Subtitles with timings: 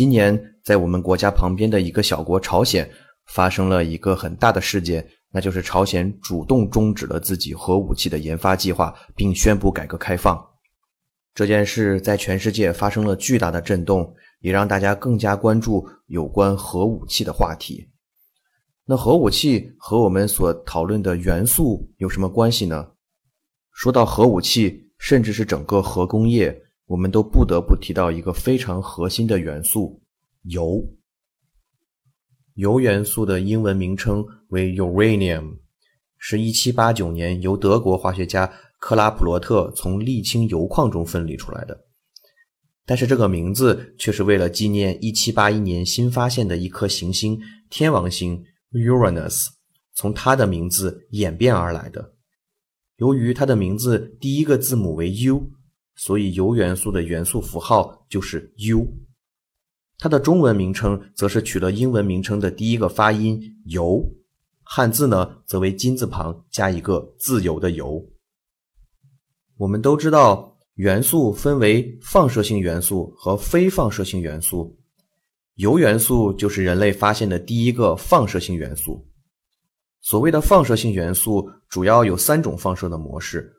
[0.00, 2.90] 今年，在我们国家旁边的一个小国朝鲜，
[3.26, 10.42] 发生了一个很大的事件，那就是朝鲜主动终止了自己核武器的研发计划，并宣布改革开放。
[11.34, 17.86] 这件事在全世界发生了巨大的震动，也让大家更加关注有关核武器的话题。
[18.86, 22.88] 那核武器和我们所讨论的元素有什么关系呢？
[23.74, 26.58] 说到核武器，甚至是整个核工业。
[26.90, 30.02] 我们都不得不提到一个非常核心的元素——
[30.50, 30.98] 铀。
[32.56, 35.58] 铀元素的英文名称为 uranium，
[36.18, 41.86] 是一七八九年由德国化学家克拉普罗特从沥青铀矿中分离出来的。
[42.84, 49.46] 但是这个名字却是为了纪念一七八一年新发现的一颗行星——天王星 Uranus，
[49.94, 52.14] 从它的名字演变而来的。
[52.96, 55.52] 由于它的名字第一个字母为 U。
[56.02, 58.86] 所以，铀元素的元素符号就是 U，
[59.98, 64.10] 它的中文名称则是取了英文名称的第一个发音“铀”，
[64.64, 68.02] 汉字呢则为金字旁加一个自由的“由”。
[69.58, 74.74] 我们都知道，元素分为放射性元素和非放射性元素，
[75.56, 79.06] 铀元素就是人类发现的第一个放射性元素。
[80.00, 83.52] 所谓的放射性元素，主要有三种放射的模式：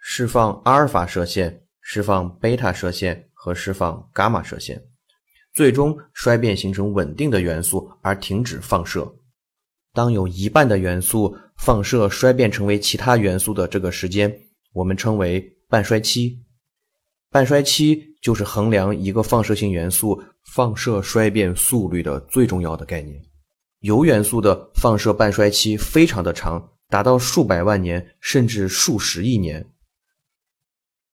[0.00, 1.60] 释放阿尔法射线。
[1.86, 4.82] 释放贝塔射线和释放伽马射线，
[5.52, 9.14] 最终衰变形成稳定的元素而停止放射。
[9.92, 14.34] 当有一半的元素放射衰变成为其他元素的这个时间，
[14.72, 16.42] 我们称为半衰期。
[17.30, 20.20] 半衰期就是衡量一个放射性元素
[20.54, 23.20] 放射衰变速率的最重要的概念。
[23.80, 29.64] 铀元素的放射半衰期非常的长，达到数百万年甚至数十亿年。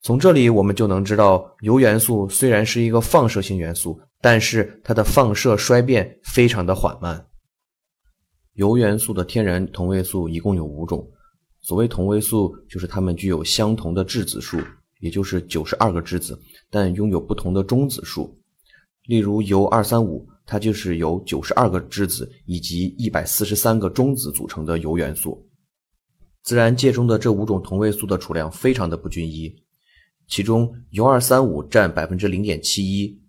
[0.04, 7.24] 从这里我们就能知道，铀元素虽然是一个放射性元素，但是它的放射衰变非常的缓慢。
[8.56, 11.08] 铀元素的天然同位素一共有五种，
[11.62, 14.60] 所谓同位素，就是它们具有相同的质子数，
[15.02, 16.36] 也就是九十二个质子，
[16.72, 18.36] 但拥有不同的中子数。
[19.06, 25.48] 例如铀二三五，它就是由九十二个质子以及一百四十三个中子组成的铀元素。
[26.42, 29.61] 自然界中的这五种同位素的储量非常的不均一。
[30.32, 33.22] 其中，铀二三五占百分之零点七一，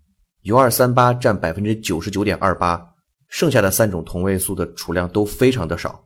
[0.43, 2.81] 铀二三八占百分之九十九点二八，
[3.27, 6.01] 剩下的三种同位素的储量都非常的少。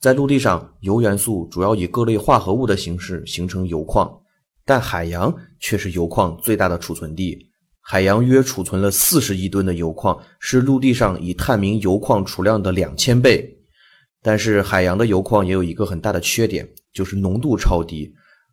[0.00, 4.10] 在陆地上，铀元素主要以各类化合物的形式形成铀矿，
[4.64, 5.30] 但海洋
[5.60, 7.50] 却是铀矿最大的储存地。
[7.82, 13.46] 海洋约储存了四十亿吨的铀矿，是陆地上已探明铀矿储量的两千倍。
[14.22, 18.10] 但是，海洋的铀矿也有一个很大的缺点，就是浓度超低。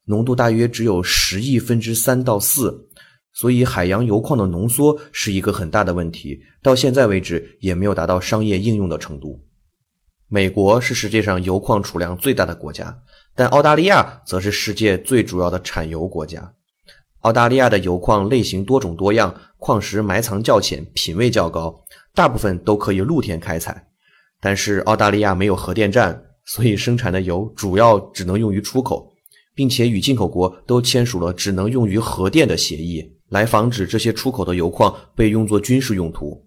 [0.09, 2.89] 浓度大约只有十亿分之三到四，
[3.31, 6.39] 所以海洋油矿的浓缩是一个很大的问题。
[6.63, 9.45] 到现在为止，也没有达到商业应用的程度。
[10.27, 12.97] 美国是世界上油矿储量最大的国家，
[13.35, 16.55] 但澳大利亚则是世界最主要的产油国家。
[17.19, 21.83] 澳大利亚的油矿类型多种多样，矿石埋藏较浅，品位较高，
[22.15, 23.87] 大部分都可以露天开采。
[24.41, 29.13] 但是澳大利亚没有核电站，所以生产的油主要只能用于出口。
[29.59, 36.41] 并且与进口国都签署了只能用于核电的协议，来防止这些出口的油矿被用作军事用途。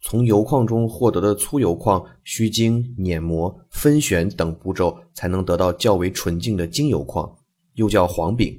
[0.00, 7.28] 从油矿中获得的粗油矿需经碾磨、分选等步骤才能得到较为纯净的精油矿，
[7.74, 8.56] 又叫黄饼。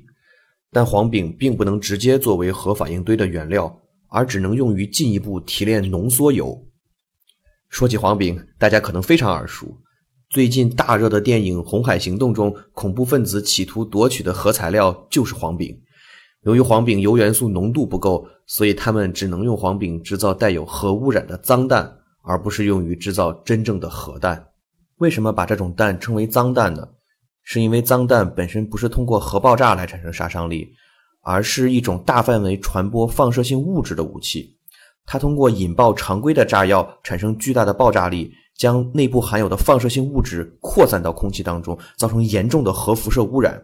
[0.70, 3.74] 但黄饼并不能直接作为核反应堆的原料，
[4.10, 6.62] 而只能用于进一步提炼浓缩油。
[7.70, 9.74] 说起黄饼，大家可能非常耳熟。
[10.32, 15.78] 最近大热的电影《红海行动》中，恐怖分子企图夺取的核材料就是黄饼。
[16.44, 24.42] 由于黄饼铀元素浓度不够，所以他们只能用黄饼制造带有核污染的脏弹，而不是用于制造真正的核弹。
[25.00, 26.88] 为什么把这种弹称为脏弹呢？
[27.44, 30.70] 是因为脏弹本身不是通过核爆炸来产生杀伤力，
[31.24, 34.56] 而是一种大范围传播放射性物质的武器。
[35.06, 38.32] 它通过引爆常规的炸药，产生巨大的爆炸力。
[38.62, 43.60] 将内部含有的放射性物质扩散到空气当中，造成严重的核辐射污染。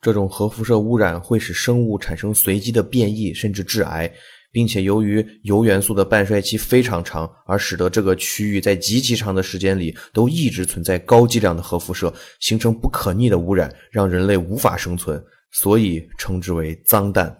[0.00, 4.08] 这种核辐射污染会使生物产生随机的变异，甚至致癌，
[4.52, 15.20] 并且由于铀元素的半衰期非常长，而使得这个区域在极其长的时间里都一直存在高剂量的核辐射，形成不可逆的污染，让人类无法生存，
[15.50, 17.36] 所以称之为脏弹。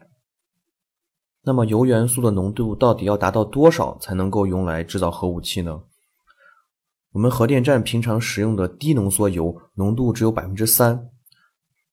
[1.45, 5.79] 那么铀元素的浓度到底要达到多少才能够用来制造核武器呢？
[7.19, 11.09] 我们核电站平常使用的低浓缩铀浓度只有百分之三，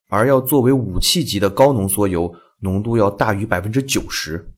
[0.07, 4.53] 而要作为武器级的高浓缩铀浓度要大于百分之九十。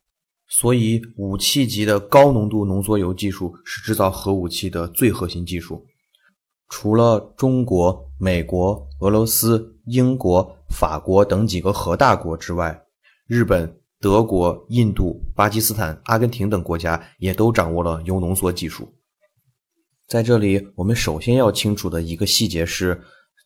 [0.50, 5.86] 所以，武器级的高浓度浓缩铀技术是制造核武器的最核心技术。
[6.68, 12.78] 除了中国、美国、俄罗斯、英国、法国等几个核大国之外，
[13.26, 18.94] 日本、德国、印度、巴基斯坦、阿根廷等国家也都掌握了铀浓缩技术。
[20.08, 22.98] 在这里，我们首先要清楚的一个细节是，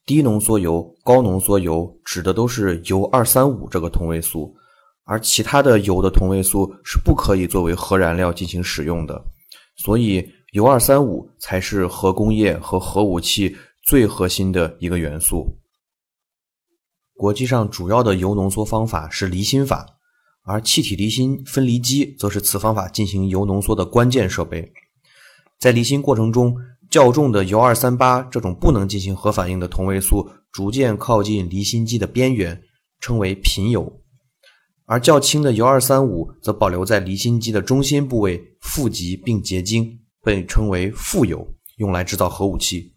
[0.05, 4.55] 低浓缩铀、高浓缩铀指的都是铀二三五这个同位素。
[5.03, 9.19] 而其他的铀的同位素是不可以作为核燃料进行使用的，
[9.75, 10.23] 所以
[10.53, 15.57] 铀二三五才是核工业和核武器最核心的一个元素。
[17.15, 19.87] 国际上主要的铀浓缩方法是离心法，
[20.43, 24.71] 而气体离心分离机则是此方法进行铀浓缩的关键设备。
[25.61, 26.57] 在离心过程中，
[26.89, 32.59] 较重的铀二三八这种不能进行核反应的同位素逐渐靠近离心机的边缘，
[32.99, 34.01] 称为贫铀。
[34.87, 41.47] 而较轻的铀二三五则保留在离心机的中心部位富集并结晶，被称为富铀，
[41.77, 42.91] 用来制造核武器。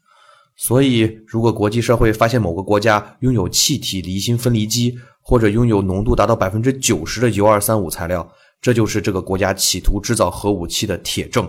[0.56, 8.26] 所以，如果国际社会发现某个国家拥有气体离心分离机，或者拥有浓度达到百分之九十的铀二三五材料，
[8.62, 11.46] 这就是这个国家企图制造核武器的铁证。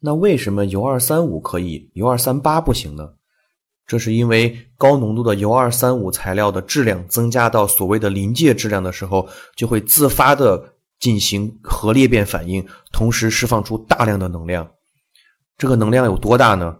[0.00, 3.08] 那为什么铀二三五可以，铀二三八不行呢？
[3.86, 14.68] 这是因为高浓度的铀二三五材料的质量增加到所谓的临界质量的时候，就会自发的进行核裂变反应，同时释放出大量的能量。
[15.56, 16.76] 这个能量有多大呢？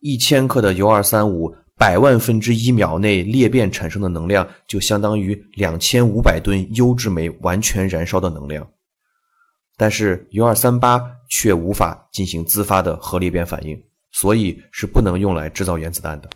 [0.00, 8.66] 一千克的铀二三五百万分之一秒内裂变产生的能量，就相当于两千五百吨优质煤完全燃烧的能量。
[9.76, 13.80] 但是铀二三八却无法进行自发的核裂变反应，
[14.12, 16.30] 所以是不能用来制造原子弹的。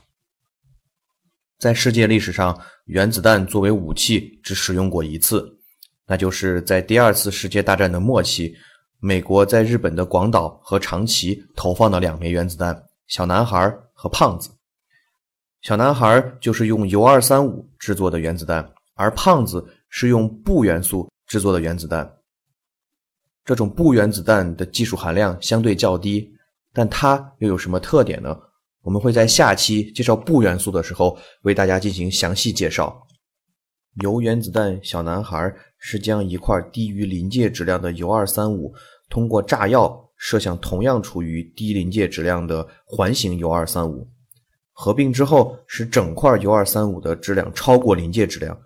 [1.59, 5.59] 在世界历史上，原子弹作为武器只使用过一次，
[6.07, 8.55] 那就是在第二次世界大战的末期，
[8.99, 14.51] 美国在日本的广岛和长崎投放了两枚原子弹“小男孩”和“胖子”。
[15.63, 22.11] 小男孩就是用铀二三五制作的原子弹，而胖子是用钚元素制作的原子弹。
[23.45, 26.31] 这种钚原子弹的技术含量相对较低，
[26.73, 28.37] 但它又有什么特点呢？
[28.83, 33.07] 我们会在下期介绍钚元素的时候为大家进行详细介绍。
[33.97, 38.73] 铀原子弹小男孩是将一块低于临界质量的铀二三五
[39.09, 44.09] 通过炸药射向同样处于低临界质量的环形铀二三五，
[44.73, 48.57] 合并之后使整块铀二三五的质量超过临界质量，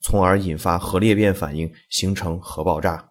[0.00, 3.09] 从而引发核裂变反应，形成核爆炸。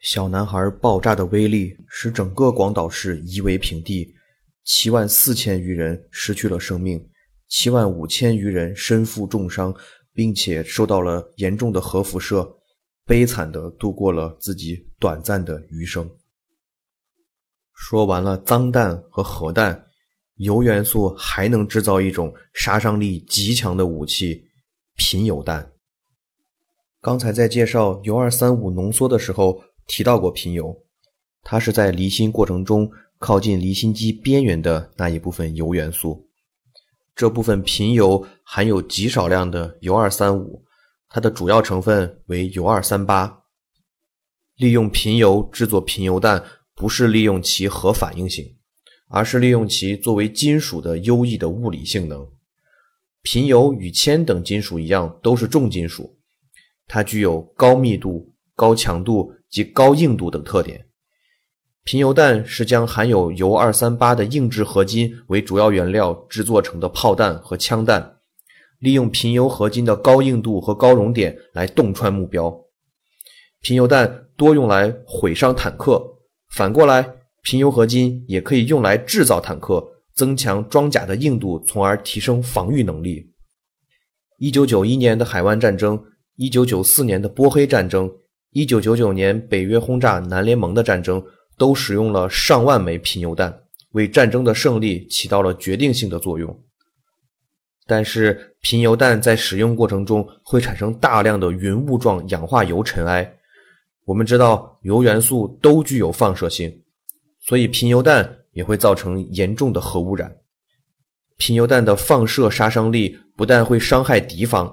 [0.00, 4.14] 小男孩爆炸的威力使整个广岛市夷为平地。
[4.64, 7.08] 七万四千余人失去了生命，
[7.48, 9.74] 七万五千余人身负重伤，
[10.12, 12.56] 并且受到了严重的核辐射，
[13.06, 16.10] 悲惨地度过了自己短暂的余生。
[17.72, 19.86] 说完了脏弹和核弹，
[20.36, 24.48] 铀元素还能制造一种杀伤力极强的武器——
[24.98, 25.72] 贫铀弹。
[27.00, 30.84] 刚才在介绍铀二三五浓缩的时候提到过贫铀，
[31.42, 32.88] 它是在离心过程中。
[33.20, 36.28] 靠近离心机边缘的那一部分铀元素，
[37.16, 40.64] 这部分贫铀含有极少量的铀二三五，
[41.08, 43.42] 它的主要成分为铀二三八。
[44.54, 46.44] 利用贫铀制作贫铀弹，
[46.76, 48.56] 不是利用其核反应性，
[49.08, 52.24] 而是利用其作为金属的优异的物理性能。
[53.22, 56.16] 贫铀与铅等金属一样，都是重金属，
[56.86, 60.84] 它具有高密度、高强度及高硬度等特点。
[61.84, 68.16] 贫铀弹是将含有铀二三八的硬质合金为主要原料制作成的炮弹和枪弹，
[68.80, 72.52] 利用贫铀合金的高硬度和高熔点来洞穿目标。
[73.60, 76.02] 贫铀弹多用来毁伤坦克，
[76.50, 77.08] 反过来，
[77.42, 83.32] 贫铀合金也可以用来制造坦克，增强装甲的硬度，从而提升防御能力。
[84.38, 88.12] 一九九一年的海湾战争，一九九四年的波黑战争，
[88.52, 91.24] 一九九九年北约轰炸南联盟的战争。
[91.58, 96.56] 都使用了上万枚贫铀弹，为战争的胜利起到了决定性的作用。
[97.84, 103.28] 但是，贫铀弹在使用过程中会产生大量的云雾状氧化铀尘埃，
[104.04, 106.72] 我们知道铀元素都具有放射性，
[107.40, 110.32] 所以贫铀弹也会造成严重的核污染。
[111.38, 114.72] 贫铀弹的放射杀伤力不但会伤害敌方，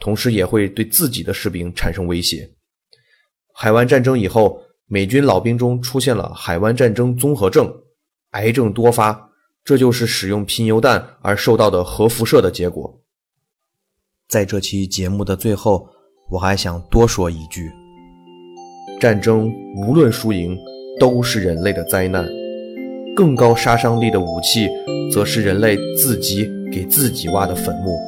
[0.00, 2.50] 同时也会对自己的士兵产生威胁。
[3.60, 7.68] 海湾战争以后，美军老兵中出现了海湾战争综合症，
[8.30, 9.30] 癌症多发，
[9.64, 13.00] 这就是使用贫铀弹而受到的核辐射的结果。
[14.28, 15.88] 在这期节目的最后，
[16.30, 17.68] 我还想多说一句：
[19.00, 19.50] 战争
[19.84, 20.56] 无论输赢，
[21.00, 22.28] 都是人类的灾难。
[23.16, 24.68] 更高杀伤力的武器，
[25.12, 27.98] 则是人类自己给自己挖的坟墓。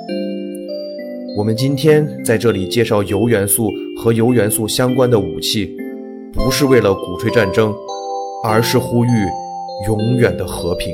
[1.41, 5.75] 我们今天在这里介绍铀元素和铀元素相关的武器，
[6.35, 7.75] 不是为了鼓吹战争，
[8.45, 9.09] 而是呼吁
[9.87, 10.93] 永远的和平。